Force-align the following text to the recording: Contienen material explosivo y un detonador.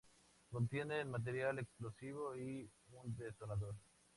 Contienen 0.49 1.11
material 1.11 1.59
explosivo 1.59 2.35
y 2.35 2.67
un 2.89 3.15
detonador. 3.15 3.75